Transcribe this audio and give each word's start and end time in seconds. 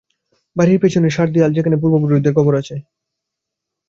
বাড়ির 0.55 0.81
পেছনের 0.83 1.15
সারদেয়াল, 1.17 1.51
যেখানে 1.53 1.75
পূর্বপুরুষদের 1.81 2.35
কবর 2.37 2.53
আছে। 2.61 2.75